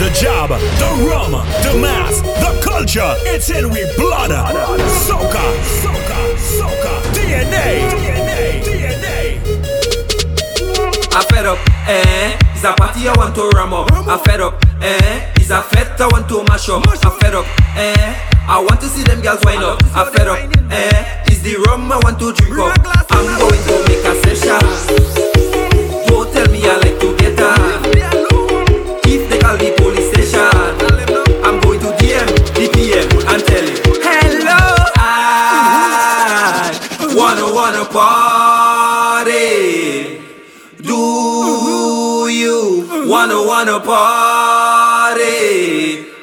[0.00, 3.14] the job, the rum, the mass, the culture.
[3.28, 4.30] It's in we blood.
[5.04, 5.44] Soca,
[5.84, 6.92] soca, soca.
[7.12, 9.20] DNA, DNA, DNA.
[11.12, 12.38] I fed up, eh?
[12.54, 13.92] It's a party I want to ram up.
[13.92, 15.32] I fed up, eh?
[15.36, 16.88] It's a fete I want to mash up.
[16.88, 17.44] I fed up,
[17.76, 18.14] eh?
[18.48, 19.84] I want to see them girls wind up.
[19.94, 20.38] I fed up,
[20.72, 21.24] eh?
[21.26, 23.06] It's the rum I want to drink up.
[23.10, 25.29] I'm going to make a session.
[43.20, 45.20] Wanna wanna party?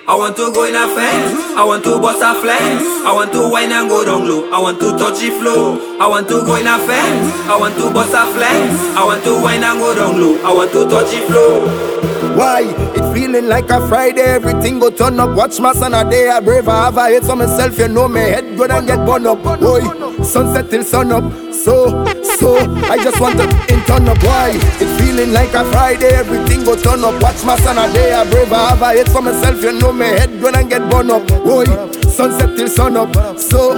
[0.07, 1.37] I want to go in a fence.
[1.55, 2.81] I want to bust a flex.
[3.05, 4.49] I want to wine and go down low.
[4.51, 5.77] I want to touch the floor.
[6.01, 7.33] I want to go in a fence.
[7.45, 8.73] I want to bust a flex.
[8.97, 10.41] I want to wine and go down low.
[10.41, 11.97] I want to touch the floor.
[12.35, 12.61] Why?
[12.95, 15.35] It feeling like a Friday, everything go turn up.
[15.35, 18.07] Watch my son a day, I brave, I have a hate for myself, you know
[18.07, 19.43] me head go and get burned up.
[19.59, 19.81] Boy,
[20.23, 21.23] sunset till sun up.
[21.53, 22.05] So,
[22.37, 22.57] so,
[22.89, 24.21] I just want to in turn up.
[24.23, 24.51] Why?
[24.79, 27.21] It feeling like a Friday, everything go turn up.
[27.21, 29.91] Watch my son a day, I brave, I have a hate for myself, you know
[29.91, 31.27] me head good and get burned up.
[31.27, 31.65] Boy,
[32.07, 33.39] sunset till sun up.
[33.39, 33.73] So,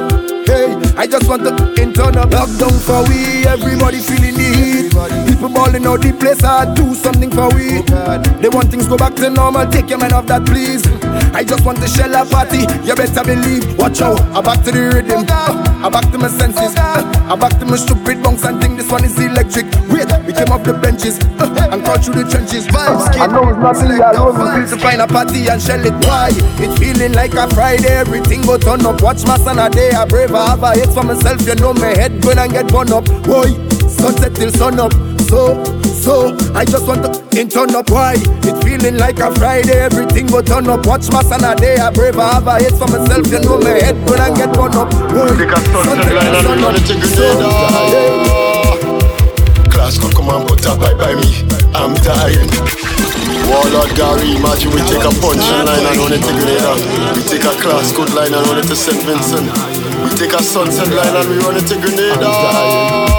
[0.46, 2.30] hey, I just want to in turn up.
[2.30, 4.90] Lockdown for we, everybody feeling the heat.
[5.28, 7.82] People balling out the place, I do something for we.
[8.42, 10.84] They want things go back to normal, take your mind off that please.
[11.34, 13.78] I just want to shell a party, you better believe.
[13.78, 16.76] Watch out, I back to the rhythm, I back to my senses,
[17.30, 19.66] I back to my stupid bunks and think this one is electric.
[19.94, 22.66] Wait, we came off the benches uh, and crawl through the trenches.
[22.66, 25.86] Vibes, I know it's not me alone, we feel to find a party and shell
[25.86, 25.94] it.
[26.10, 26.34] Why?
[26.58, 29.04] It's feeling like a Friday, everything go turn up.
[29.04, 31.72] Watch my son a day, I brave, I have a hate for myself, you know
[31.72, 33.06] my head going and get burned up.
[33.22, 33.54] Boy,
[33.86, 34.92] sunset till sun up.
[35.30, 35.54] So,
[36.00, 37.90] so, I just want to in turn up.
[37.90, 38.16] Why?
[38.48, 40.86] It feeling like a Friday, everything go turn up.
[40.86, 43.60] Watch my son a day, I brave, I have a hate for myself, you know
[43.60, 44.90] my head going and get burned up.
[45.12, 45.28] Boy,
[45.84, 46.76] sunset till sun up.
[46.88, 47.26] So,
[49.70, 51.28] Class come come and put a bye by me.
[51.76, 52.50] I'm dying.
[53.50, 56.74] Warlord Gary, imagine we take a punch line and run it to Grenada.
[57.16, 59.02] We take a class good line and run it to St.
[59.04, 59.50] Vincent.
[60.04, 63.19] We take a sunset line and we run it to Grenada.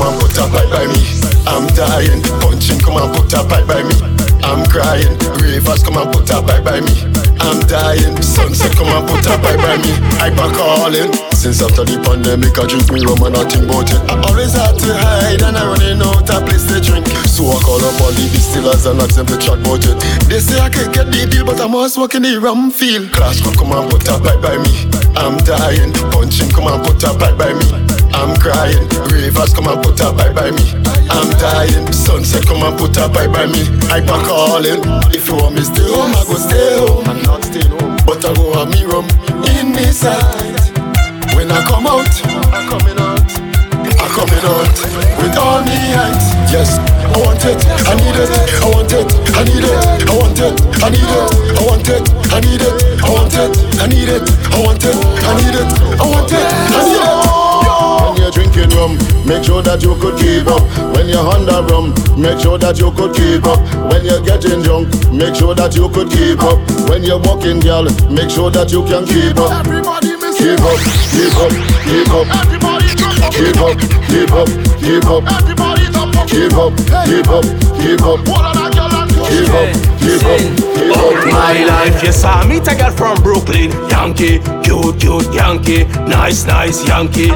[0.00, 0.96] Come and put a bye by me.
[1.44, 2.22] I'm dying.
[2.40, 3.92] Punching come and put a bye by me.
[4.40, 5.12] I'm crying.
[5.36, 7.04] Ravers come and put a bye by me.
[7.36, 8.16] I'm dying.
[8.22, 9.92] Sunset come and put a bye by me.
[10.16, 11.12] Back calling.
[11.40, 13.96] Since after the pandemic, I drink me rum and I think about it.
[14.12, 17.08] I always had to hide and I running out a place to drink.
[17.24, 19.96] So I call up all the distillers and ask them to chat about it.
[20.28, 23.08] They say I can't get the deal, but I'm always smoking the rum field.
[23.16, 24.68] Class come come and put a bye by me.
[25.16, 25.96] I'm dying.
[26.12, 27.68] Punching come and put a bye by me.
[28.12, 28.84] I'm crying.
[29.08, 30.64] Ravers come and put a bye by me.
[31.08, 31.88] I'm dying.
[31.88, 33.64] Sunset come and put a bye by me.
[33.88, 34.84] I back calling.
[35.16, 37.08] If you want me stay home, I go stay home.
[37.08, 39.08] I'm not staying home, but I go have me rum
[39.56, 40.59] in me sight.
[41.40, 42.04] When I come out,
[42.52, 43.16] I'm coming out.
[43.96, 44.76] I'm coming out
[45.16, 46.20] with all me height.
[46.52, 47.56] Yes, I want it,
[47.88, 48.28] I need it,
[48.60, 49.72] I want it, I need it,
[50.04, 50.52] I want it,
[50.84, 54.20] I need it, I want it, I need it, I want it, I need it,
[54.52, 55.64] I want it, I need it,
[55.96, 57.40] I want it, I need it.
[58.04, 60.60] When you're drinking rum, make sure that you could keep up.
[60.92, 63.64] When you're under rum, make sure that you could keep up.
[63.88, 66.60] When you're getting drunk, make sure that you could keep up.
[66.92, 69.64] When you're walking, girl, make sure that you can keep up.
[69.64, 70.09] Everybody
[70.40, 70.78] miss Keep up,
[71.12, 71.52] keep up,
[71.84, 73.32] keep up, Everybody up.
[73.32, 73.76] keep up,
[74.08, 74.48] keep up,
[74.80, 76.28] keep up, Everybody jump up.
[76.28, 76.72] keep up,
[77.04, 77.44] keep up,
[77.76, 79.68] keep up, All of that girl and keep up,
[80.00, 80.40] keep up,
[80.76, 81.32] keep up.
[81.32, 83.70] my life, yes, I meet a girl from Brooklyn.
[83.90, 85.84] Yankee, cute, cute Yankee.
[86.08, 87.28] Nice, nice Yankee.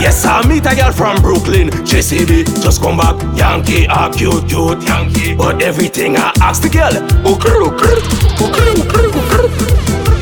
[0.00, 1.68] Yes, I meet a girl from Brooklyn.
[1.84, 3.16] JCB, just come back.
[3.36, 5.34] Yankee, a cute, cute Yankee.
[5.34, 7.94] But everything I ask the girl, okay, okay,
[8.40, 9.46] okay, okay, okay,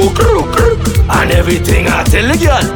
[0.00, 0.55] okay, okay.
[0.55, 0.55] And
[1.36, 2.66] everything I tell the girl,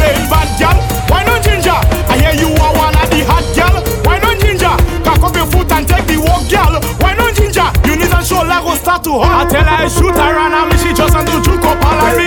[0.00, 0.76] And bad gal?
[1.10, 1.76] Why not ginger?
[2.08, 3.76] I hear you are one of the hot gal.
[4.06, 4.74] Why not ginger?
[5.04, 6.80] Cock up your foot and take the walk gal.
[7.02, 7.68] Why not ginger?
[7.84, 9.28] You need a show like go start to hurt.
[9.28, 11.82] I tell her I shoot her and I me she just want to juke up
[11.84, 12.26] all on me.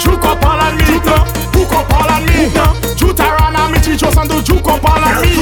[0.00, 0.84] Juke up all on me.
[0.84, 2.50] Hook up all on me.
[2.98, 5.34] Shoot her and I me she just want to juke up all on me.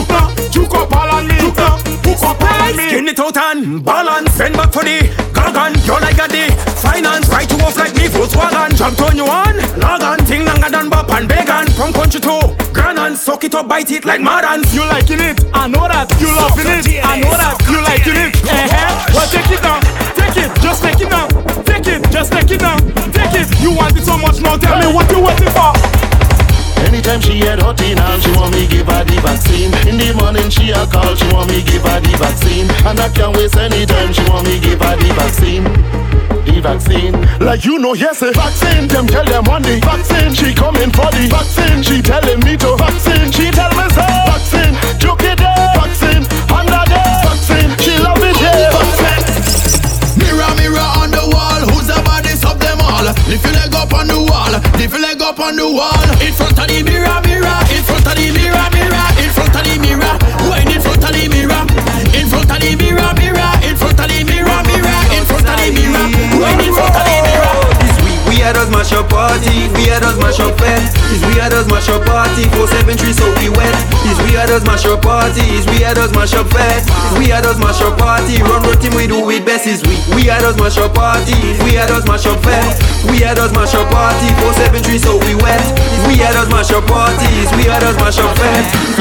[0.50, 1.36] Juke up all on me.
[1.40, 2.86] Hook up all on me.
[2.88, 5.00] Skin it out and balance, send back for the
[5.32, 5.72] gargan.
[5.86, 8.31] You're like a the finance, right to off like me Volkswagen.
[13.42, 14.74] Grand and suck it up, bite it like madans.
[14.74, 15.44] You liking it?
[15.52, 16.10] I know that.
[16.20, 17.04] You loving it?
[17.04, 17.58] I know that.
[17.66, 18.36] You liking it?
[18.42, 19.14] Uh-huh.
[19.14, 19.82] Well, take it down.
[20.14, 20.50] Take it.
[20.62, 21.28] Just take it down.
[21.64, 22.10] Take it.
[22.10, 22.78] Just take it down.
[23.12, 23.48] Take it.
[23.60, 24.56] You want it so much now.
[24.56, 25.72] Tell me what you waiting for.
[26.86, 29.72] Anytime she had hot in hand, she want me give her the vaccine.
[29.88, 32.68] In the morning she a call, she want me give her the vaccine.
[32.86, 36.21] And I can't waste any time, she want me give her the vaccine.
[36.52, 37.16] The vaccine.
[37.40, 38.86] Like you know, yes, a vaccine.
[38.86, 40.34] Them tell them one the vaccine.
[40.36, 41.80] She coming for the vaccine.
[41.80, 43.32] She telling me to vaccine.
[43.32, 44.76] She tell me say vaccine.
[45.00, 45.72] Joke it there.
[45.80, 46.28] Vaccine.
[46.52, 47.16] Under there.
[47.24, 47.72] Vaccine.
[47.80, 48.68] She love it yeah.
[48.68, 50.20] Vaccine.
[50.20, 53.08] Mirror, mirror on the wall, who's the baddest of them all?
[53.32, 56.04] Lift your leg up on the wall, lift your leg up on the wall.
[56.20, 57.61] In front of the mirror, mirror,
[68.42, 70.58] Had us mash up party, we had us mash up
[71.30, 73.70] we had us mash up party, 473 so we went.
[74.02, 75.46] This we had us mash up party,
[75.78, 76.50] had us mash up
[77.16, 80.02] we had us mash up party, run routine we do it best week.
[80.18, 81.38] We had us mash up party,
[81.78, 82.42] had us mash up
[83.22, 85.62] had us mash up party, 473 so we went.
[85.78, 87.30] This we had us mash up party,
[87.70, 88.34] had us mash up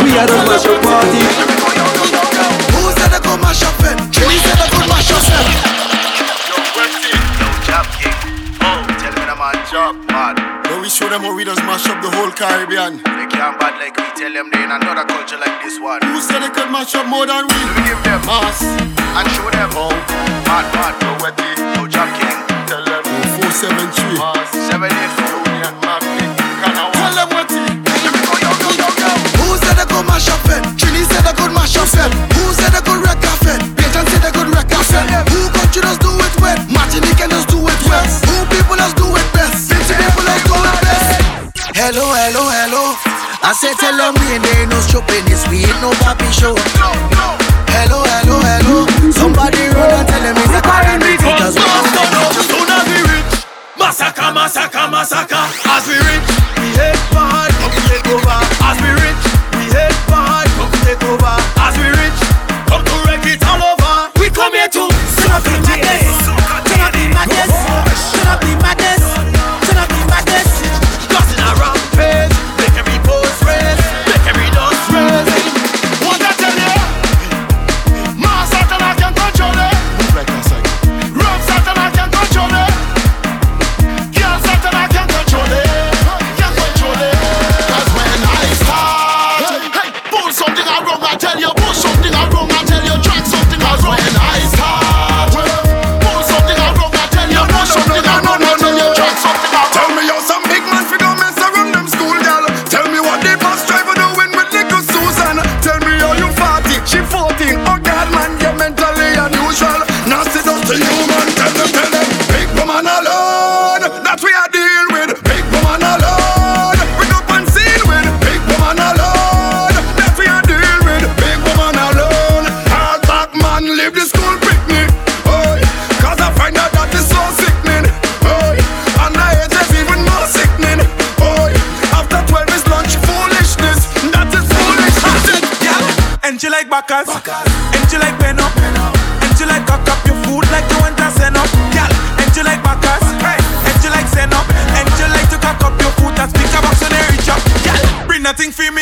[0.05, 1.21] we had us mash up party.
[2.77, 3.97] Who said they go mash up it?
[4.21, 5.80] Who said they go mash up
[9.73, 10.69] it?
[10.69, 12.97] When we show them how we just mash up the whole Caribbean.
[12.97, 16.01] They can't bad like we tell them they in another culture like this one.
[16.03, 17.55] Who said they could mash up more than we?
[17.55, 18.63] We give them Mass.
[18.63, 19.89] and show them how.
[20.47, 22.37] Mad, mad, no wetty, no jump king.
[22.67, 23.03] Tell them
[23.39, 24.19] 473.
[24.19, 25.39] Mass, seven, eight, four.
[25.51, 26.20] Union Market.
[43.79, 46.90] Tell them we ain't there no shopping this we ain't no papi show.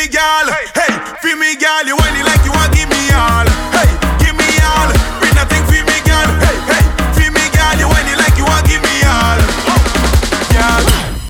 [0.00, 0.48] Me, gal.
[0.72, 1.84] Hey, for me, gal.
[1.84, 3.44] You it like you want give me all.
[3.76, 4.88] Hey, give me all.
[5.20, 6.28] Bring nothing for me, gal.
[6.40, 7.76] Hey, hey, for me, gal.
[7.76, 9.40] You it like you want give me all.
[9.68, 9.76] Oh.
[10.56, 10.84] Gal.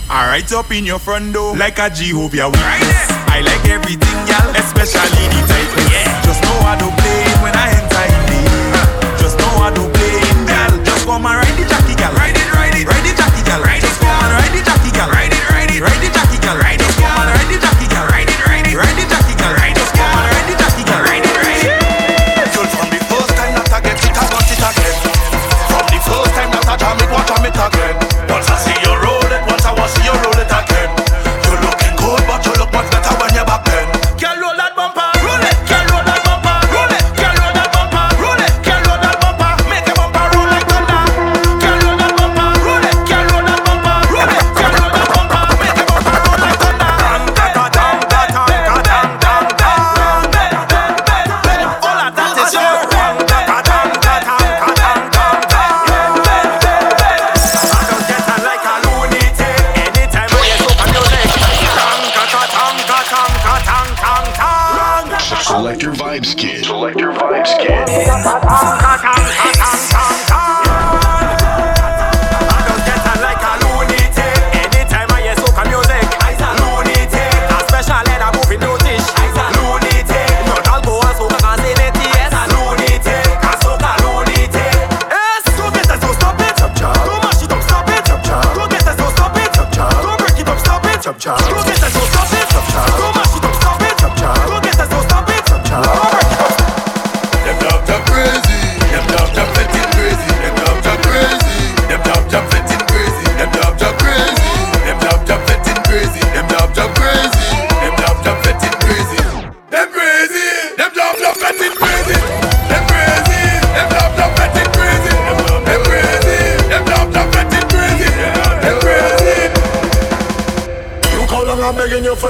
[0.07, 3.11] Alright up in your front door like a Jehovah Witness.
[3.27, 6.07] I like everything, gal, especially the tightness.
[6.27, 9.19] Just know I don't play when I enter in.
[9.19, 10.71] Just know I don't play gal.
[10.87, 11.90] Just come and ride the jockey,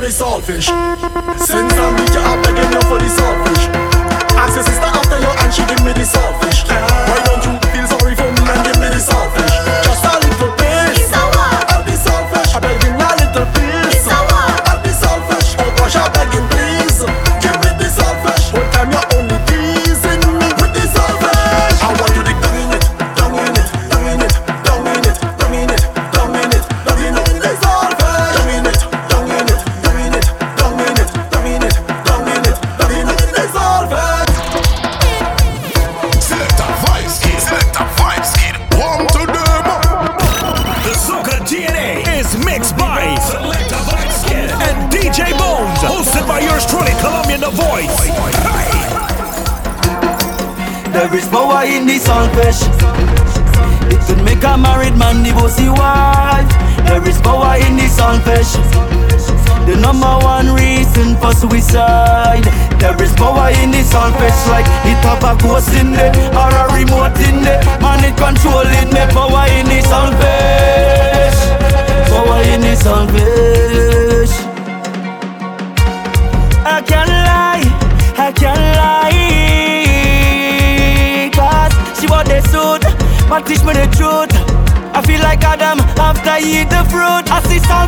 [0.00, 0.68] the saltfish.
[1.38, 2.19] Since I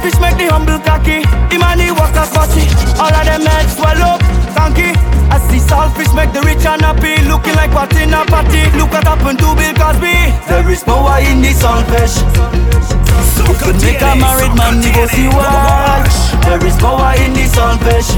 [0.03, 1.23] Selfish make the humble cocky.
[1.47, 2.67] The money walk as bossy.
[2.99, 4.19] All of them heads swell up,
[4.51, 4.99] donkey.
[5.31, 7.23] I see selfish make the rich and happy.
[7.31, 8.67] Looking like what in a party.
[8.75, 10.35] Look what happened to Bill Cosby.
[10.51, 12.19] There is power in the selfish.
[12.19, 16.11] It could make a married man his wife.
[16.51, 18.11] There is power in the selfish.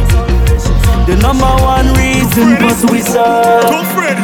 [1.04, 3.60] The number one reason for suicide.
[3.68, 4.16] Don't fret,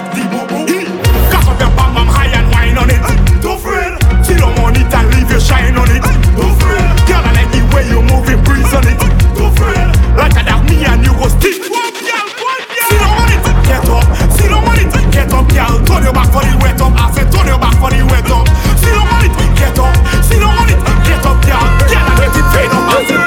[1.29, 3.05] Cock up your bam bam high and wine on it.
[3.45, 4.01] Don't fret,
[4.33, 6.01] down on it and leave your shine on it.
[6.41, 8.95] Don't fret, girl I like the way you moving, breeze on it.
[9.35, 11.59] Don't fret, like I have me and you go stick.
[11.67, 12.87] One girl, one girl.
[12.87, 14.07] Sit down on it, get up.
[14.39, 15.75] Sit down on it, get up, girl.
[15.83, 16.95] Turn your back for the wet up.
[16.95, 18.47] I said turn your back for the wet up.
[18.79, 19.95] Sit down on it, get up.
[20.23, 21.67] Sit down on it, get up, girl.
[21.91, 22.85] Girl I get it paid up.
[22.87, 23.23] I said,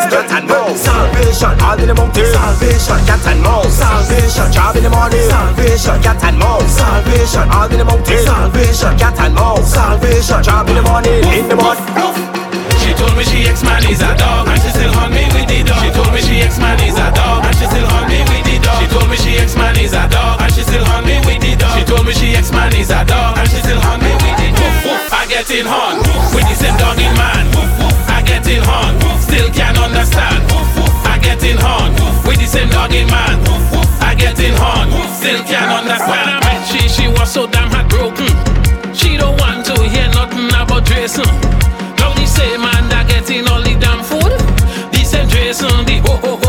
[0.00, 0.80] It's cat and mouse.
[0.80, 2.32] Salvation, all in the mountain.
[2.32, 3.74] Salvation, cat and mouse.
[3.76, 5.28] Salvation, job in the morning.
[5.28, 6.72] Salvation, cat and mouse.
[6.72, 8.24] Salvation, all in the mountain.
[8.24, 9.68] Salvation, cat and mouse.
[9.68, 11.20] Salvation, job in the morning.
[11.36, 12.29] In the morning.
[13.00, 15.80] Told me she ex-man is a dog and she still hunt me with the dog.
[15.80, 18.60] She told me she ex-man is a dog and she still hunt me with the
[18.60, 18.76] dog.
[18.76, 21.56] She told me she ex-man is a dog and she still hunt me with the
[21.56, 21.72] dog.
[21.80, 24.48] She told me she ex-man is a dog and she still hunt me with the
[24.52, 25.12] dog.
[25.16, 26.04] I get in hunt
[26.36, 27.48] with the same dog in man.
[28.12, 30.44] I get in hunt, still can't understand.
[31.08, 31.96] I get in hunt
[32.28, 33.40] with the same dog in man.
[34.04, 36.12] I get in hunt, still can't understand.
[36.12, 38.28] When I met she, she was so damn heartbroken.
[38.92, 41.24] She don't want to hear nothing about dressing.
[42.30, 44.32] Same man that getting all the damn food.
[44.92, 46.39] The same dressing, the ho ho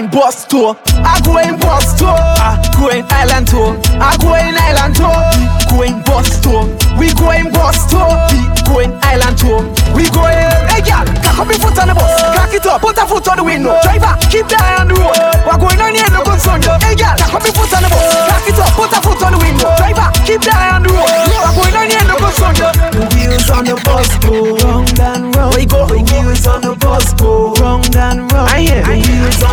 [0.00, 0.76] in bus tour.
[1.04, 2.08] I go in bus tour.
[2.08, 3.76] I go in island tour.
[4.00, 5.12] I go in island tour.
[5.36, 6.64] We go in bus tour.
[6.96, 8.08] We go in bus tour.
[8.32, 9.60] We go in island tour.
[9.92, 10.48] We go in.
[10.72, 12.08] Hey, girl, cock up your foot on the bus.
[12.32, 12.80] Cock it up.
[12.80, 13.76] Put a foot on the window.
[13.84, 15.20] Driver, keep the eye on the road.
[15.44, 16.64] We're going on here, no concern.
[16.64, 16.72] you.
[16.80, 18.08] Hey, girl, cock up your foot on the bus.
[18.24, 18.72] Cock it up.
[18.72, 19.68] Put a foot on the window.
[19.76, 21.12] Driver, keep the eye on the road.
[21.28, 22.56] We're going on here, no concern.
[22.56, 22.70] you.
[23.12, 24.59] Wheels on the bus go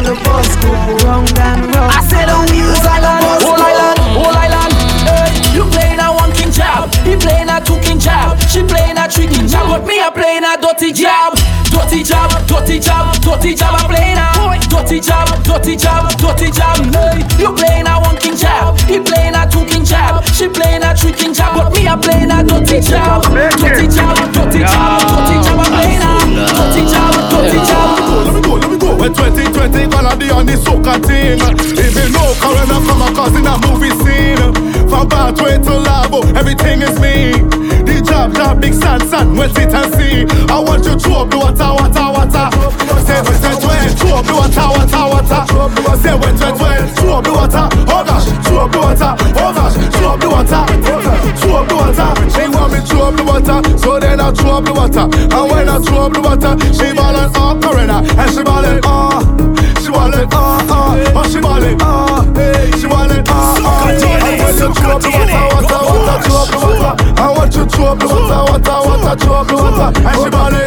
[0.07, 0.71] the bus go
[1.03, 1.91] round and round.
[1.91, 4.71] I said the wheels on the bus whole island, whole island.
[5.03, 8.95] Hey, you playing a one king job, he playing a two king job, she playing
[8.95, 11.35] a three king job, but me I playing a dirty job.
[11.67, 14.27] Dirty job, dirty job, dirty job, I'm playing a
[14.71, 19.35] Dirty job, dirty job, dirty job, hey You playing a one king job, he playing
[19.35, 22.41] a two king job She playing a three king job, but me I playing a
[22.41, 26.11] dirty job Dirty job, dirty job, dirty job, I'm playing a
[26.57, 30.45] Dirty job, dirty job Let me go, let me go when 2020 gonna be on
[30.45, 31.37] the soca thing.
[31.37, 34.67] Even though Corona come across in a movie scene.
[34.89, 37.31] From Broadway to Labo, everything is me.
[37.83, 40.25] The job, job, big sun, sun, wet it and see.
[40.47, 42.47] I want you to up the water, water, water.
[43.05, 45.41] Say when 2020, throw up the water, water, water.
[46.01, 47.65] Say when 2020, throw up the water.
[47.91, 49.11] Oh gosh, throw up the water.
[49.35, 50.61] Oh gosh, throw up the water.
[51.37, 52.09] Throw up the water.
[52.31, 55.05] She want me throw up the water, so then I throw up the water.
[55.05, 57.66] And when I throw up the water, she ballin' oh
[69.07, 70.07] water, throw up the water.
[70.07, 70.66] And she ballin'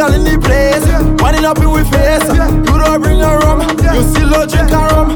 [0.00, 0.80] girl in the place.
[1.20, 2.24] Winding up in we face.
[2.32, 3.60] You don't bring a rum.
[3.92, 5.12] You still don't drink a rum.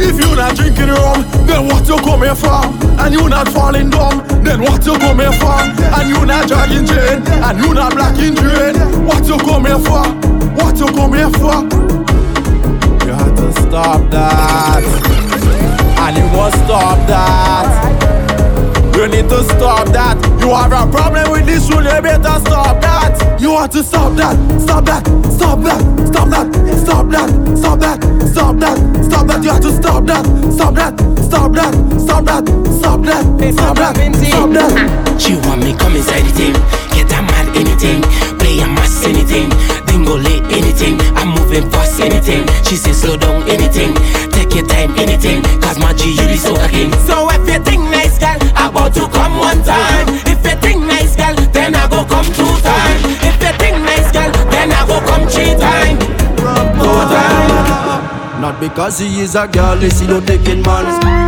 [0.00, 2.64] If you not drinking rum, then what you come here for?
[2.96, 5.60] And you not falling dumb, then what you come here for?
[6.00, 8.74] And you not dragging chain, and you not blacking drain.
[9.04, 10.04] What you come here for?
[10.56, 11.60] What you come here for?
[13.04, 14.84] You have to stop that,
[16.00, 17.68] and you must stop that.
[18.96, 20.16] You need to stop that.
[20.40, 23.23] You have a problem with this rule, you better stop that.
[23.38, 26.46] You have to stop that, stop that, stop that, stop that,
[26.78, 28.00] stop that, stop that,
[28.32, 29.44] stop that, stop that.
[29.44, 32.44] You have to stop that, stop that, stop that, stop that,
[32.78, 35.20] stop that, stop that, stop that.
[35.20, 36.54] She want me come inside the team,
[36.94, 38.00] get a mad anything,
[38.38, 39.50] play a mass anything,
[39.86, 42.46] dingo late anything, I'm moving fast anything.
[42.64, 43.94] She say slow down anything,
[44.30, 46.92] take your time anything, cause my G you the soca king.
[47.04, 47.48] So if
[58.68, 60.84] because he is a girl, they see no taking man.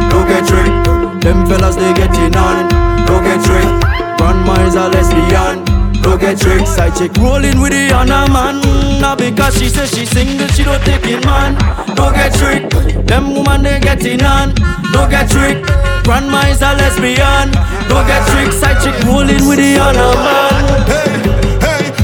[0.09, 1.23] Don't get tricked.
[1.23, 2.69] Them fellas they getting on.
[3.07, 3.77] Don't get tricked.
[4.17, 5.65] Grandma is a lesbian.
[6.03, 6.67] Don't get tricked.
[6.67, 8.57] Side chick rolling with the other man.
[9.01, 11.53] Not because she says she's single, she don't taking man.
[11.95, 13.07] Don't get tricked.
[13.07, 14.55] Them woman they getting on.
[14.93, 15.67] Don't get tricked.
[16.05, 17.53] Grandma is a lesbian.
[17.89, 18.55] Don't get tricked.
[18.55, 20.56] Side chick rolling with the other man.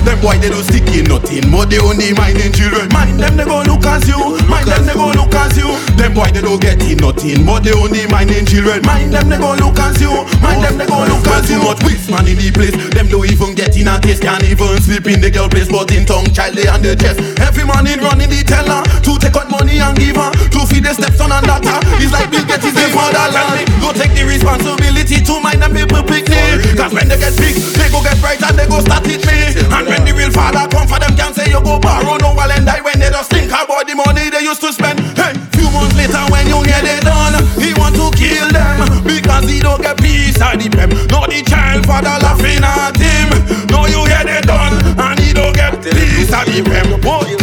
[0.02, 2.90] Them boy they don't stick in nothing, but they only minding children.
[2.90, 4.18] Mind them they go look as you,
[4.50, 5.70] mind them they go look as you.
[5.94, 8.82] Them boy they don't get in nothing, but they only minding children.
[8.82, 10.10] Mind them they go look as you,
[10.42, 11.58] mind them they go look as you.
[11.58, 14.42] Too much waste man in the place, them don't even get in a taste, can't
[14.42, 17.22] even sleep in the girl place, but in tongue child they on the chest.
[17.38, 20.92] Every morning running the teller to take out money and give her to feed the
[20.98, 21.78] stepson and daughter.
[22.02, 23.70] It's like Bill Gates is the fatherland.
[23.78, 26.62] Go take the responsibility to mind them people picnic.
[26.74, 29.54] Cause when they get big, they go get bright and they go start it me.
[29.72, 32.48] And when the real father come for them, can't say you go borrow no while
[32.48, 34.96] and die when they just think about the money they used to spend.
[35.12, 39.44] Hey, few months later when you hear they done, he want to kill them because
[39.44, 40.88] he don't get peace at the pem.
[41.12, 43.28] No the child father laughing at him.
[43.68, 46.88] No you hear they done and he don't get peace at the pem.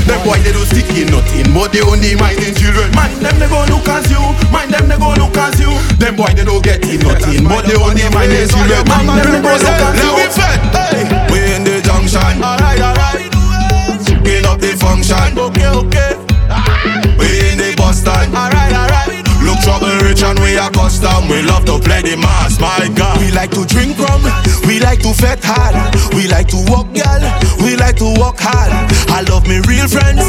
[0.09, 2.89] Them boy they don't stick in nothing, but they only minding children.
[2.97, 4.17] Mind them they go look as you,
[4.49, 5.69] mind them they go look as you.
[6.01, 8.81] Them boy they don't get in nothing, but they only minding children.
[8.89, 10.18] Mind them they go look as you.
[25.43, 25.75] Hard.
[26.13, 27.21] We like to walk, girl.
[27.63, 28.71] We like to walk hard.
[29.09, 30.23] I love me real friends.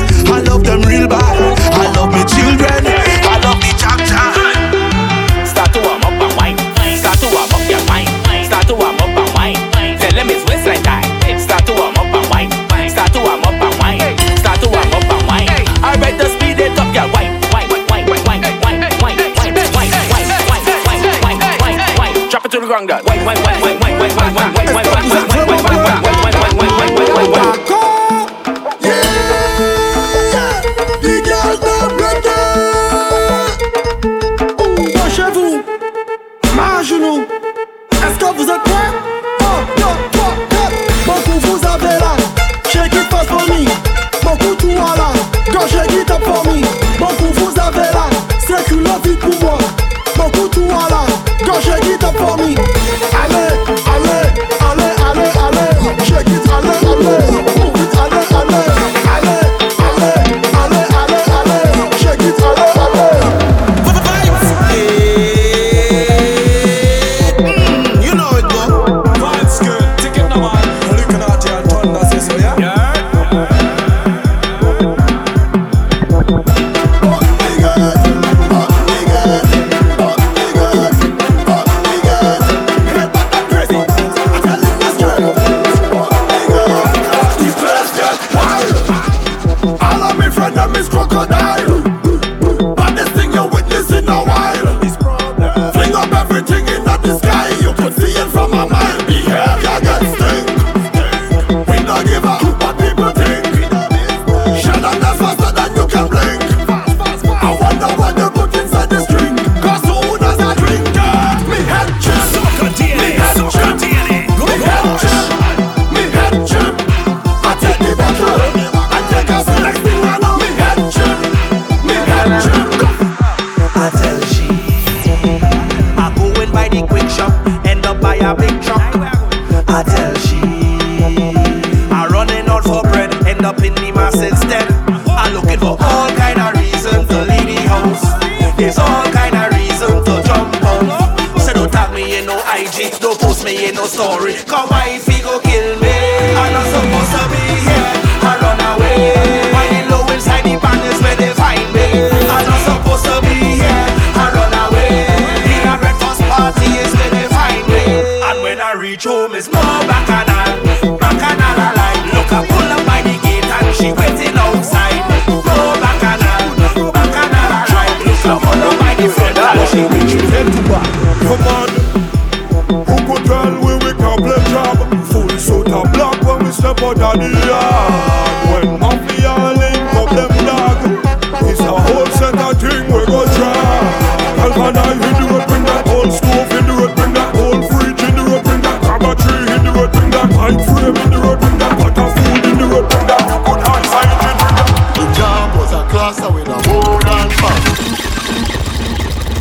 [90.81, 91.40] this crocodile.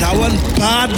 [0.10, 0.90] That one bad.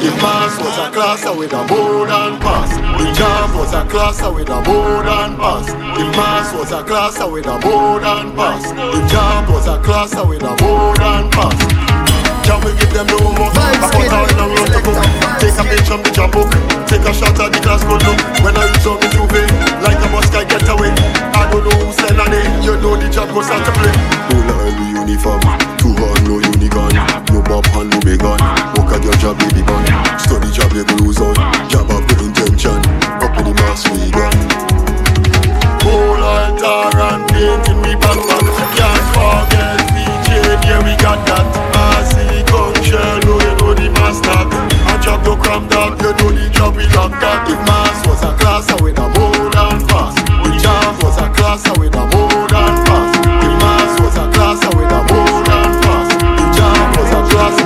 [0.00, 2.74] The pass was a classer with a bold and pass.
[2.78, 5.66] The jump was a classer with a bold and pass.
[5.66, 8.64] The pass was a classer with a bold and pass.
[8.72, 11.81] The jump was a classer with a bold and pass.
[12.52, 13.48] Can we give them no more?
[13.48, 14.92] I put all in a room to go.
[15.40, 16.52] Take a page from the job book.
[16.84, 18.20] Take a shot at the class good look.
[18.44, 19.48] When I use on the juve, eh,
[19.80, 20.92] like a bus guy get away.
[21.32, 22.60] I don't know who's send a name.
[22.60, 23.88] You know the job goes out to play.
[24.28, 25.40] No line with uniform.
[25.80, 26.92] Two hand, no unicorn.
[27.32, 28.36] No bob hand, no big gun.
[28.76, 29.88] Work at your job, baby bun.
[30.20, 31.32] Study job, you go lose on.
[31.72, 32.76] Job of the intention.
[33.16, 34.28] Up in the mass, we gun.
[35.88, 38.44] Whole altar and painting me back back.
[38.76, 40.28] Can't forget DJ,
[40.68, 41.48] yeah we got that.
[41.72, 44.40] Massy culture, know you know the master.
[44.92, 47.48] A job to cram dog, you know the job we lock that.
[47.48, 50.20] If mass was a class with a bold and fast.
[50.28, 53.12] The job was a class with a bold and fast.
[53.24, 56.12] The mass was a class with a bold and fast.
[56.20, 57.56] The job was a class.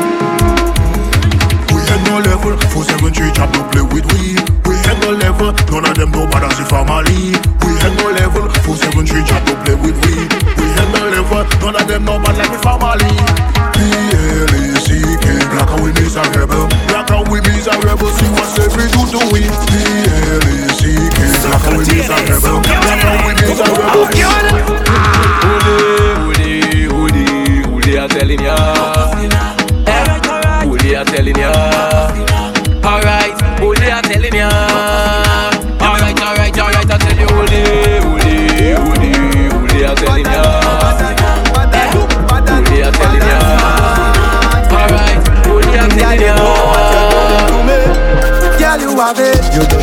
[1.75, 4.39] We had no level, 473 job to play with we.
[4.71, 7.35] We had no level, none of them know bad as the family.
[7.67, 10.15] We had no level, 473 job to play with we.
[10.55, 13.56] We had no level, none of them know bad like the family.
[17.31, 19.41] we miserable, see what's every do to we.
[19.69, 24.56] P-L-A-C-K, like how we miserable, like how we.
[48.97, 49.55] you suave.
[49.55, 49.76] You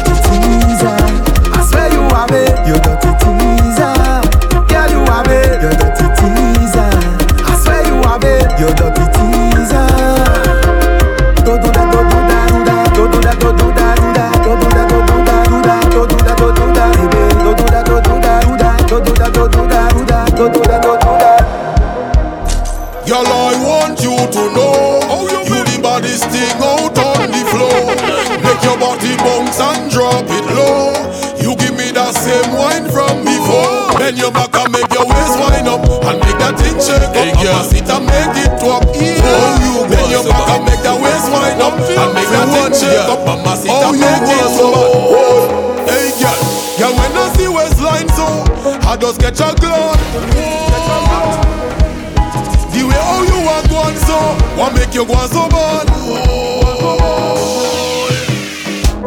[55.04, 55.88] you go so bad.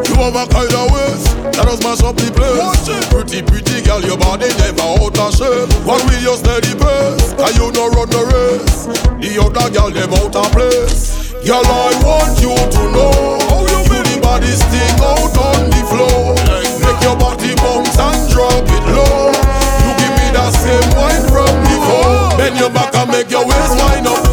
[0.07, 1.25] You have a kind of ways
[1.57, 2.85] that us mash up the place.
[3.09, 5.69] Pretty, pretty girl, your body never out of shape.
[5.89, 8.93] One with your steady pace, can you not run the race?
[9.21, 11.33] The other girl, them out of place.
[11.47, 15.83] Girl, I want you to know how you feel the body stick out on the
[15.89, 16.37] floor.
[16.85, 19.33] Make your body bounce and drop it low.
[19.33, 22.37] You give me that same wine from before.
[22.37, 24.26] Bend your back and make your waist wind up.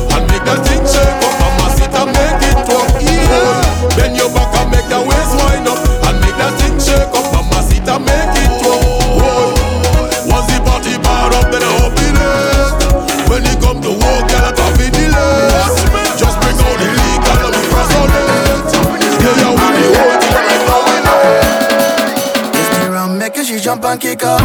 [23.93, 24.41] want kick up.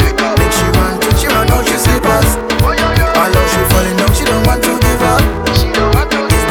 [0.00, 2.30] Make she run, to, she run out, she slippers.
[2.64, 5.22] I love she falling down, she don't want to give up.
[5.48, 5.64] It's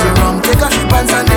[0.04, 1.29] the wrong, take her she pants and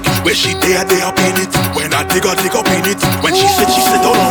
[0.00, 0.24] kick.
[0.24, 1.52] Where she dare, they up in it.
[1.76, 2.98] When I dig her, dig up in it.
[3.22, 4.23] When she sit, she sit down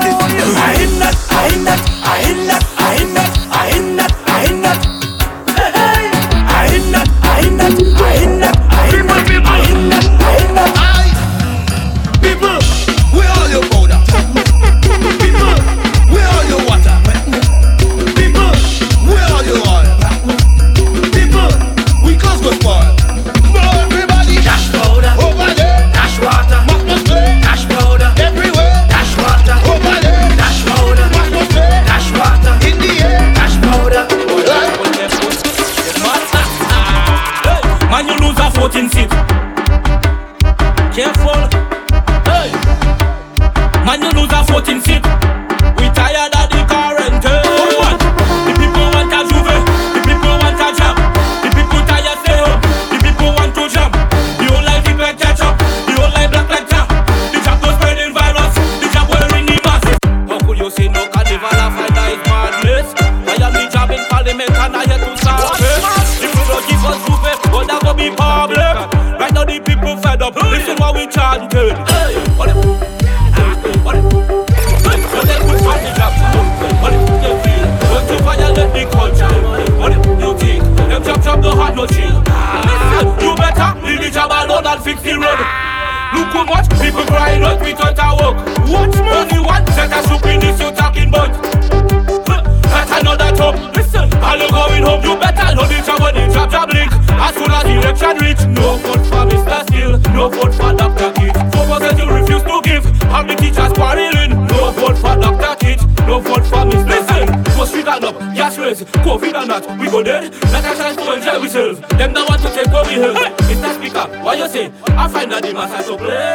[98.14, 99.64] election reach, no vote for Mr.
[99.68, 101.12] Steele, no vote for Dr.
[101.14, 101.34] Kid.
[101.54, 104.32] Focus that you refuse to give, and the teachers quarreling.
[104.48, 105.56] No vote for Dr.
[105.60, 106.88] Kid, no vote for Mr.
[106.88, 110.34] Listen, go street and up, gas raise, COVID and that, we go dead.
[110.52, 111.80] Let us try to enjoy ourselves.
[111.98, 113.16] Them don't want to take what we have.
[113.16, 113.76] Mr.
[113.76, 114.72] Speaker, what you say?
[114.88, 116.34] I find that the master to play.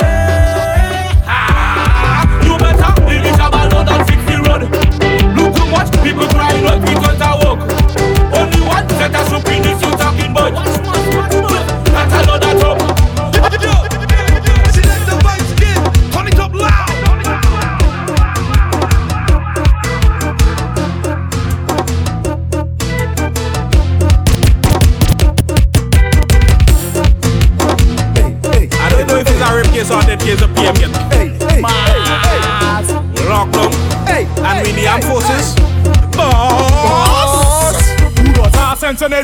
[1.31, 4.62] Ah, you better the job alone than fix the road.
[5.37, 6.48] Look how much people crying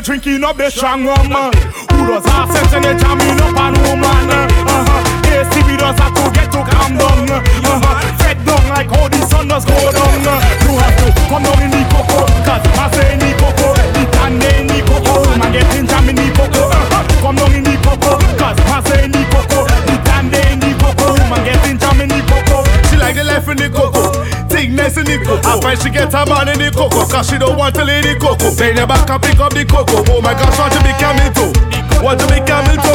[0.05, 1.33] drinking up the strong rum?
[1.33, 4.29] Who does have sense and they jamming up on woman?
[4.29, 5.33] Uh-huh.
[5.33, 7.25] ACB does have to get to calm down.
[7.25, 8.17] Uh-huh.
[8.21, 10.21] Fed down like how the sun does go down.
[10.61, 14.03] You have to come down in the cocoa, cause I say in the cocoa, the
[14.13, 16.69] tan in the cocoa, man getting jam in the cocoa.
[16.69, 17.25] Uh-huh.
[17.25, 20.69] Come down in the cocoa, cause I say in the cocoa, the tan in the
[20.77, 22.61] cocoa, man getting jam in the cocoa.
[22.93, 24.34] She like the life in the cocoa.
[24.55, 25.59] Thickness in the cocoa.
[25.59, 28.15] Find she get her man in the cocoa, cause she don't want to lay the
[28.15, 28.55] cocoa.
[28.55, 29.99] Bend your back and pick up the cocoa.
[30.07, 31.51] Oh my gosh, what to be coming to?
[31.99, 32.93] What to be coming to?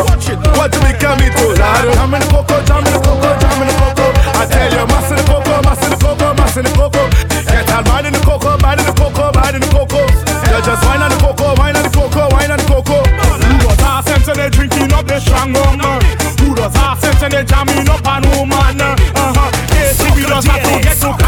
[0.57, 1.45] What to be coming to?
[1.61, 4.09] Lord, jam in the cocoa, jam in the cocoa, jam in the cocoa.
[4.41, 7.07] I tell you, mass in the cocoa, mass in the cocoa, mass in the cocoa.
[7.29, 10.09] Get her man in the cocoa, man in the cocoa, man in the cocoa.
[10.49, 13.05] You just wine on the cocoa, wine on the cocoa, wine on the cocoa.
[13.05, 15.77] Who does have sense and they drinking up the strong rum?
[16.41, 19.00] Who does have sense and they jamming up on woman?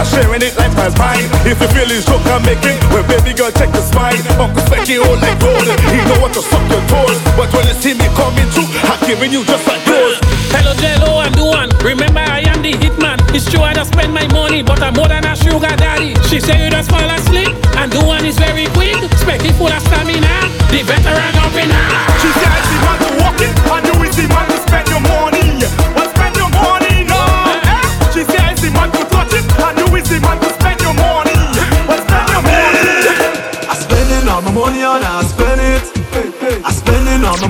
[0.00, 1.28] I'm sharing it like my pine.
[1.44, 4.16] If you feel it's joke I'm making, well baby girl check the spine.
[4.40, 7.20] Uncle Specky old like gold, he know what to suck your toes.
[7.36, 10.16] But when you see me coming through, I'm giving you just like those.
[10.56, 11.68] Hello, Jello, I'm Duan.
[11.84, 13.20] Remember, I am the hitman.
[13.36, 16.16] It's true, I don't spend my money, but I'm more than a sugar daddy.
[16.32, 18.96] She say you just fall asleep, and Duan is very quick.
[19.20, 20.48] Specky full of stamina.
[20.72, 22.39] The veteran up in her.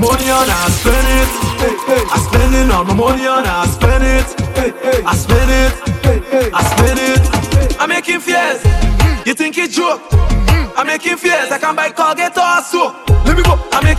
[0.01, 1.29] Money on I spend it.
[2.09, 4.29] I spending all my money on I spend it.
[5.05, 5.73] I spend it.
[6.55, 7.23] I spend it.
[7.81, 8.65] I'm making fears.
[9.27, 10.01] You think it's joke?
[10.77, 11.53] I'm making fears.
[11.53, 13.09] I can buy Colgate or soap.
[13.27, 13.61] Let me go.
[13.73, 13.90] I'm making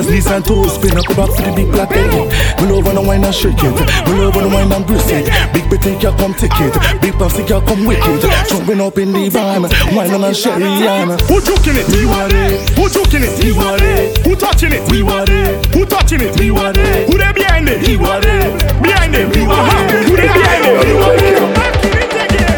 [0.00, 2.08] Cause knees to spin up back for the big black egg
[2.56, 3.76] Pull over no wine and shake it
[4.08, 6.72] We love over the wine and bruise it Big bitty girl come take it
[7.04, 11.20] Big pussy girl come wicked Jumping up in the van Wine on and sherry on
[11.28, 11.84] Who juking it?
[11.92, 12.72] We want it.
[12.80, 13.44] Who juking it?
[13.44, 14.24] We want it.
[14.24, 14.90] Who touching it?
[14.90, 15.66] We want it.
[15.76, 16.32] Who touching it?
[16.40, 17.04] We want it.
[17.04, 17.86] Who they behind it?
[17.86, 18.56] We want it.
[18.80, 19.36] Behind it?
[19.36, 20.00] We want uh-huh.
[20.00, 20.08] it.
[20.08, 20.76] Who they behind it?
[20.80, 21.60] We want it.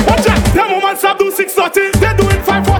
[0.07, 0.39] Watch out!
[0.55, 2.72] That woman sub do 630 They do it 5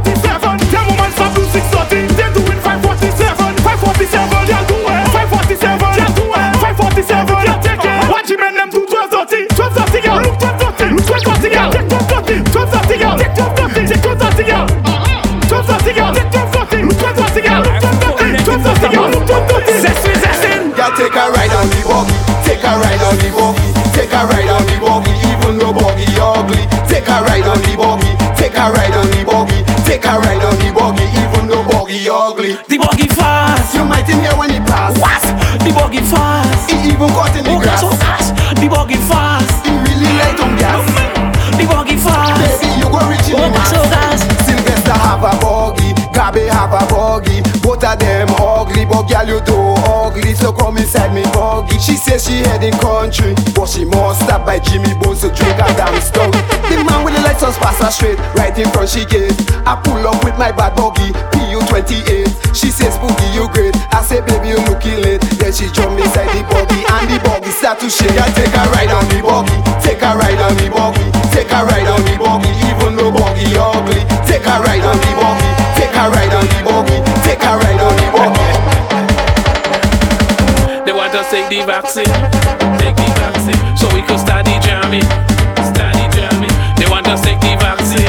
[21.03, 22.15] Take a ride on the buggy,
[22.47, 26.07] take a ride on the buggy, take a ride on the buggy, even though buggy
[26.15, 26.63] ugly.
[26.87, 32.09] Take a ride on the buggy, take a ride on the buggy, even though buggy
[32.09, 32.55] ugly.
[32.71, 34.52] The buggy fast, you might in here when
[46.33, 47.45] be have a buggy.
[47.61, 49.57] Both of them ugly, but girl you do
[49.87, 50.35] ugly.
[50.35, 51.79] So come inside me buggy.
[51.79, 55.69] She says she heading country, but she must stop by Jimmy Bones to drink a
[55.77, 56.33] damn story.
[56.73, 59.37] The man with the license pass her straight, right in front she gate.
[59.69, 62.57] I pull up with my bad buggy, PU28.
[62.57, 63.77] She says boogie you great.
[63.93, 65.21] I say baby you looking late.
[65.37, 68.17] Then she jump inside the buggy and the buggy start to shake.
[68.17, 71.02] I take a ride on the buggy, take a ride on the buggy.
[81.23, 82.05] just take the vaccine,
[82.79, 85.03] take the vaccine, so we could study jamming,
[85.73, 86.51] study jamming.
[86.77, 88.02] They want us take the vaccine.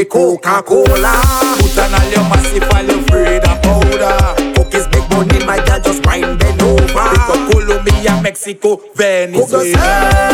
[0.00, 1.12] the Coca-Cola.
[1.58, 4.54] Put on all your massive, all your Freda powder.
[4.54, 6.86] Cookies, big money, my girl, just grind them over.
[6.86, 10.29] Pick up Colombia, Mexico, Venezuela.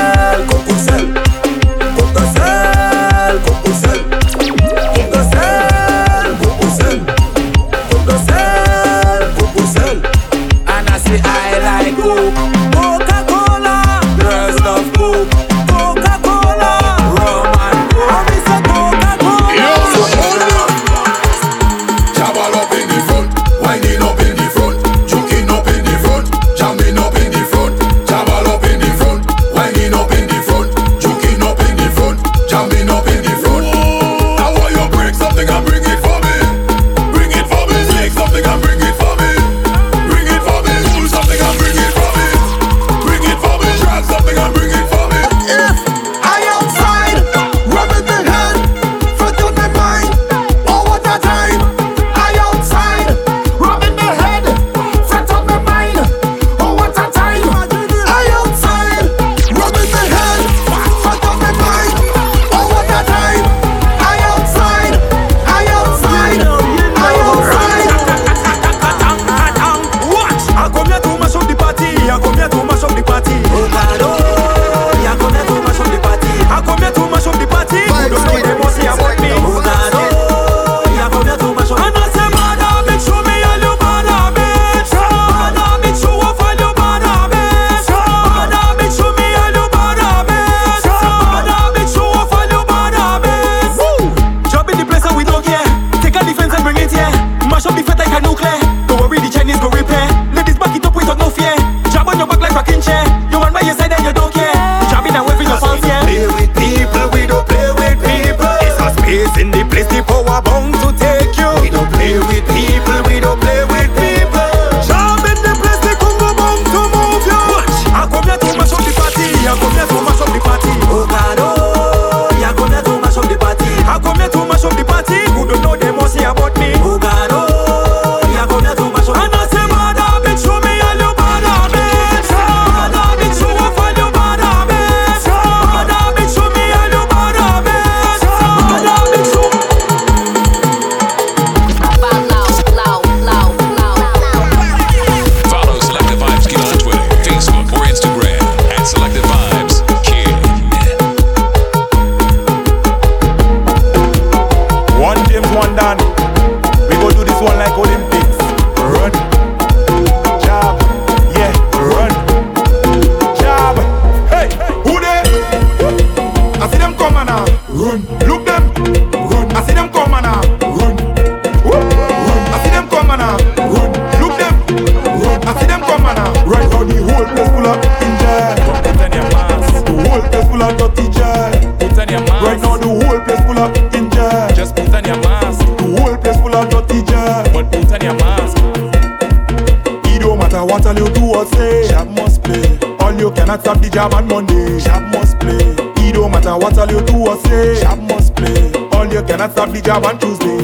[193.86, 194.80] the job on Monday.
[194.80, 195.74] Jab must play.
[196.06, 197.80] It don't matter what all you do or say.
[197.80, 198.72] Jab must play.
[198.92, 200.56] All you cannot stop the job on Tuesday.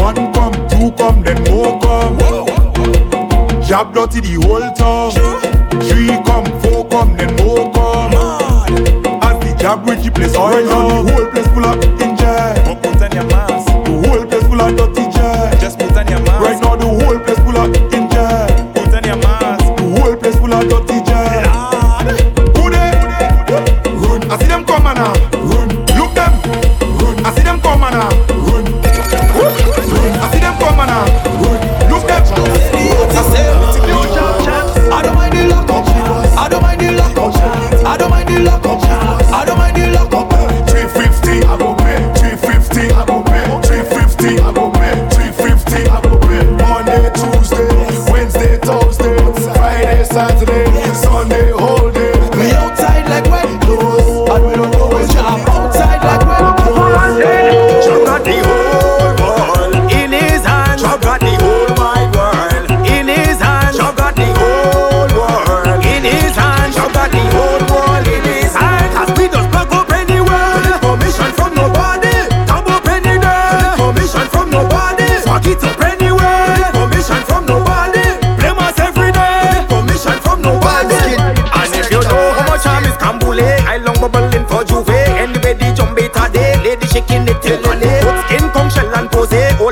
[0.00, 2.18] One come, two come, then more come.
[3.62, 4.81] Job dirty the whole time.
[38.38, 38.71] loco.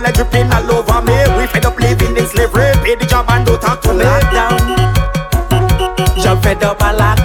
[0.01, 1.17] whole like dripping all over me.
[1.37, 2.73] We fed up living in slavery.
[2.83, 4.05] Pay the job and don't talk to me.
[4.05, 4.59] Lockdown.
[6.23, 7.20] Job fed up and lock.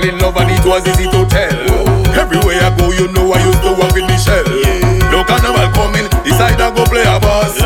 [0.00, 1.52] fall in love and it was easy to tell.
[2.16, 4.44] Everywhere I go, you know I used to walk with Michelle.
[5.10, 7.56] No carnival coming, decide I go play a boss.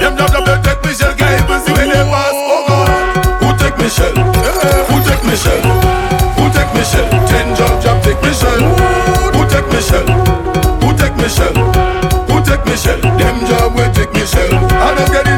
[0.00, 2.34] Them jump jump they take Michelle, can't even see where they was.
[2.34, 2.98] Oh God,
[3.42, 4.16] who take Michelle?
[4.90, 5.62] Who take Michelle?
[6.36, 7.10] Who take Michelle?
[7.28, 8.64] Ten jump jump take Michelle.
[9.34, 10.08] Who take Michelle?
[10.82, 11.58] Who take Michelle?
[12.28, 13.02] Who take Michelle?
[13.18, 14.54] Them job will take Michelle.
[14.82, 15.33] I don't get it.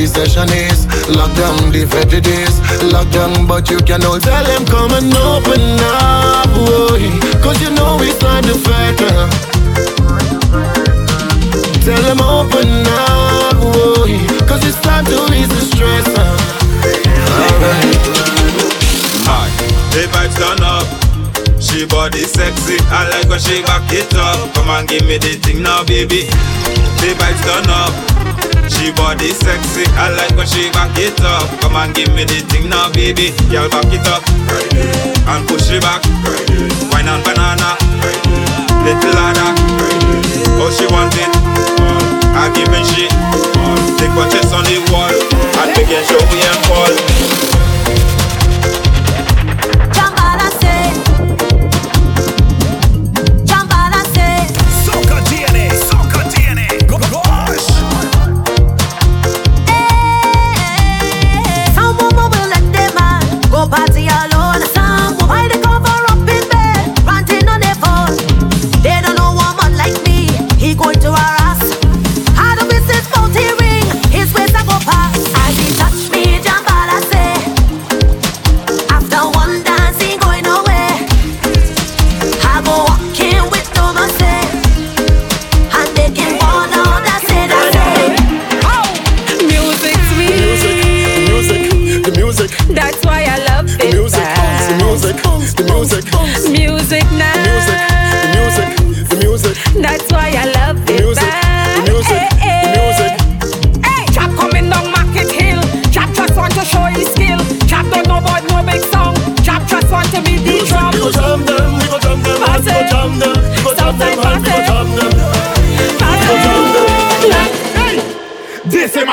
[0.00, 2.54] The session is Lock down the is
[2.92, 7.04] Lock down but you can all tell them come and open up boy
[7.44, 9.28] Cause you know it's not the factor uh.
[11.84, 14.16] Tell them open up boy
[14.48, 16.24] Cause it's time to ease the stress uh.
[17.36, 18.00] Alright
[19.28, 19.48] Hi,
[19.92, 20.88] the vibes turn up.
[21.60, 24.54] She body sexy, I like when she back it up.
[24.54, 26.24] Come and give me the thing now, baby.
[27.04, 28.29] The vibes turn up.
[28.68, 31.46] She body sexy, I like when she back it up.
[31.60, 33.30] Come and give me the thing now, baby.
[33.50, 34.24] Girl, back it up
[35.28, 36.02] and push it back.
[36.90, 37.76] Wine and banana,
[38.84, 39.50] little ladder.
[40.62, 41.30] Oh, she want it.
[42.34, 43.12] I give me shit.
[43.98, 47.59] Take one on the wall and begin show me and fall.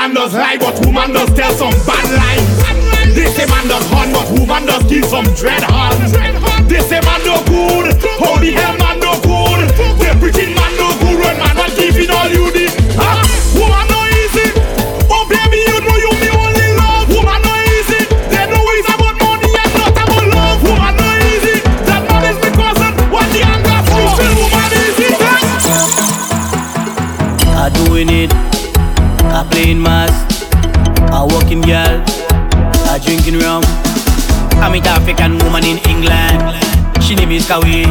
[0.08, 3.14] Man does lie, but woman does tell some bad lies.
[3.14, 6.12] This a man does horn, but woman does give some dread horns.
[6.68, 9.68] This a man no good, the hell man no good?
[10.00, 12.67] The preaching man no good, when man not giving all you the.
[34.78, 36.38] Meet African woman in England,
[37.02, 37.90] she name is Kawi.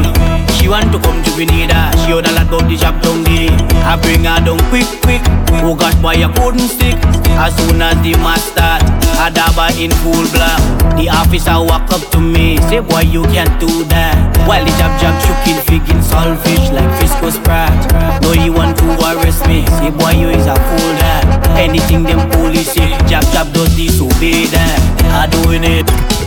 [0.54, 3.50] She want to come to Grenada, she heard a lot about the jab down there.
[3.82, 5.18] I bring her down quick, quick.
[5.66, 6.94] Oh gosh, boy, I couldn't stick.
[7.42, 8.86] As soon as the mass start,
[9.18, 10.62] I dabba in full black.
[10.94, 14.14] The officer walk up to me, say, boy, you can't do that.
[14.46, 17.74] While the jab jab choking, figging saltfish like Frisco Sprat.
[18.22, 21.50] No, you want to arrest me, say, boy, you is a fool that.
[21.58, 24.78] Anything them police say, jab jab does disobey that.
[25.10, 26.25] I doing it.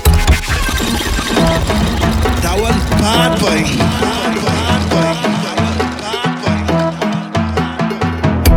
[2.70, 3.64] One bad boy.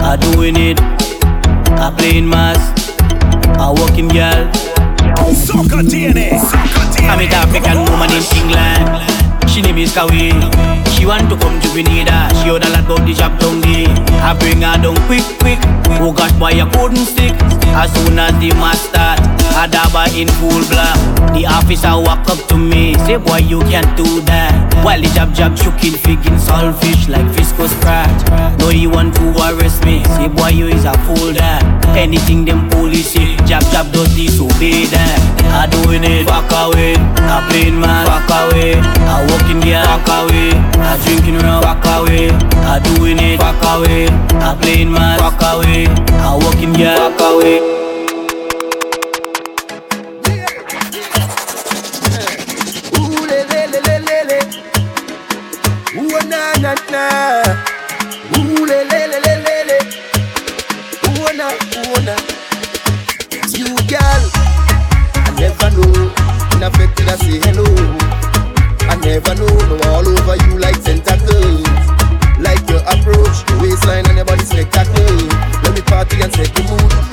[0.05, 0.79] I doing it,
[1.81, 2.61] I playing mass,
[3.59, 4.51] I walking girl.
[5.33, 9.12] Soca tiene, soca I meet African woman in England.
[9.53, 10.33] She name is Kawi.
[10.97, 12.33] She want to come to Grenada.
[12.41, 13.85] She heard a lot about the jab down there.
[14.25, 15.61] I bring her down quick, quick.
[16.01, 17.37] Oh gosh, boy, I couldn't stick.
[17.77, 19.21] As soon as the mass start,
[19.53, 20.97] I dabba in full black.
[21.37, 24.73] The officer walk up to me, say, boy, you can't do that.
[24.85, 28.09] While the jab jab choking, figging saltfish like Frisco Sprat.
[28.59, 31.61] No, you want to arrest me, say, boy, you is a fool that.
[31.95, 35.42] Anything them police say, jab jab does disobey that.
[35.63, 36.97] I doing it, fuck away.
[36.99, 38.75] I playing man, fuck away.
[38.75, 40.51] I walking girl, fuck away.
[40.75, 42.31] I drinking rum, fuck away.
[42.67, 44.09] I doing it, fuck away.
[44.43, 45.87] I playing man, fuck away.
[46.19, 47.92] I walking girl, fuck away.
[69.13, 71.69] Never know, no all over you like tentacles.
[72.39, 75.29] Like your approach, your waistline and your body spectacle.
[75.63, 77.12] Let me party and set the mood.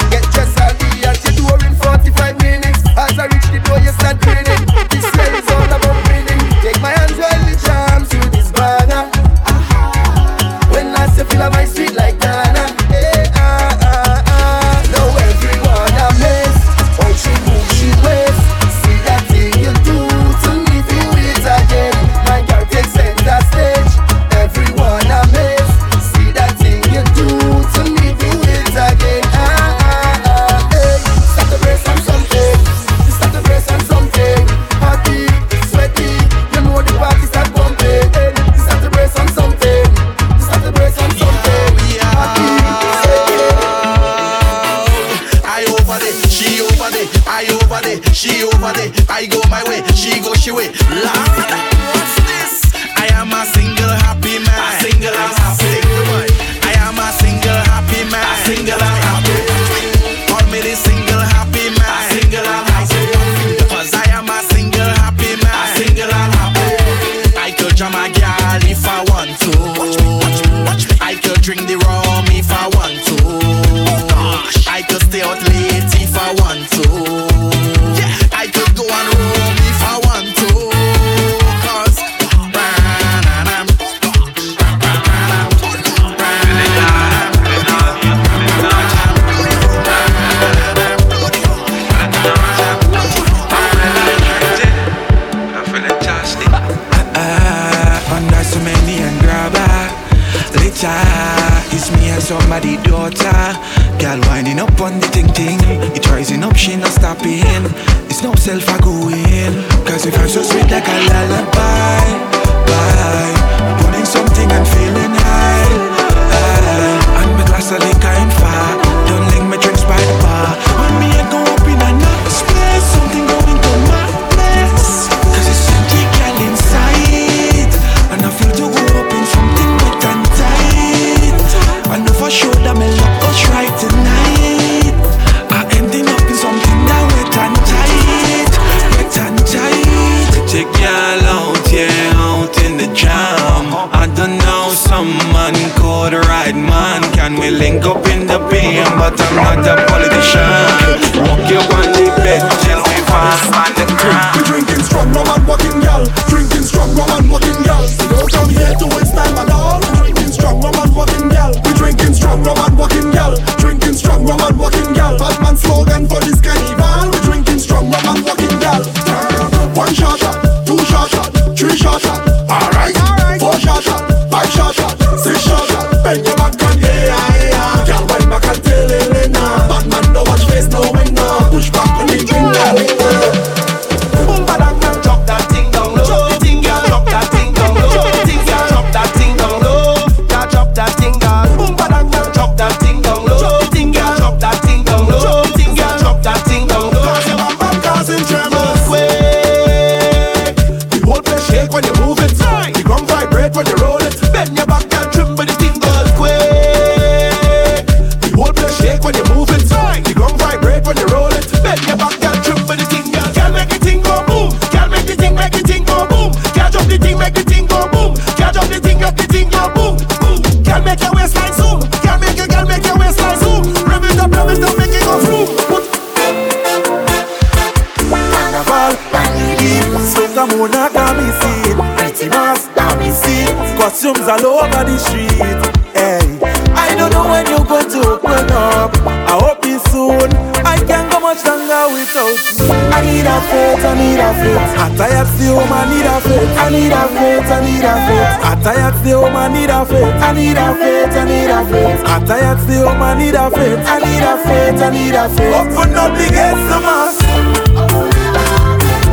[246.70, 248.45] I need a faith, I need a faith.
[248.45, 250.13] I tired the home, I need a faith.
[250.22, 252.05] I need a faith, I need a faith.
[252.05, 253.82] I tired the home, I need a faith.
[253.89, 255.49] I need a faith, I need a faith.
[255.49, 257.17] Open up the gates to mass.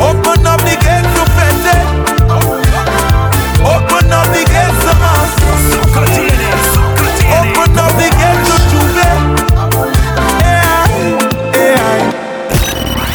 [0.05, 1.81] Open up the gates to plenty.
[3.65, 5.33] Open up the gates to mass.
[7.41, 9.21] Open up the gates to J'ouvert.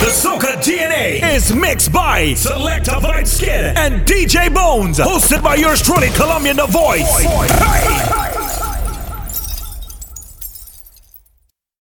[0.01, 3.00] The Soca DNA is mixed by Selector.
[4.31, 7.01] DJ Bones, hosted by yours truly, Colombian The Voice.
[7.21, 7.51] Voice.
[7.51, 8.30] Hey.